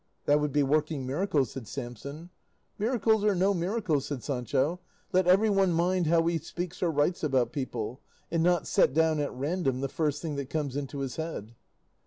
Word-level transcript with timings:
"That 0.25 0.39
would 0.39 0.51
be 0.51 0.63
working 0.63 1.05
miracles," 1.05 1.51
said 1.51 1.67
Samson. 1.67 2.31
"Miracles 2.79 3.23
or 3.23 3.35
no 3.35 3.53
miracles," 3.53 4.07
said 4.07 4.23
Sancho, 4.23 4.79
"let 5.13 5.27
everyone 5.27 5.73
mind 5.73 6.07
how 6.07 6.25
he 6.25 6.39
speaks 6.39 6.81
or 6.81 6.89
writes 6.89 7.21
about 7.23 7.51
people, 7.53 8.01
and 8.31 8.41
not 8.41 8.65
set 8.65 8.95
down 8.95 9.19
at 9.19 9.31
random 9.31 9.81
the 9.81 9.87
first 9.87 10.19
thing 10.19 10.37
that 10.37 10.49
comes 10.49 10.75
into 10.75 11.01
his 11.01 11.17
head." 11.17 11.53